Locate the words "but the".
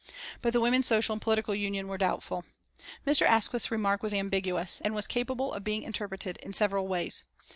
0.41-0.59